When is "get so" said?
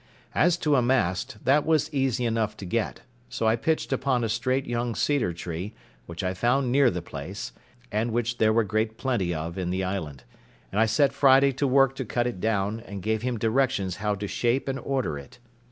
2.65-3.45